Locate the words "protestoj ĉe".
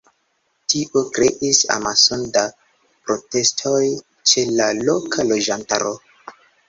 3.09-4.47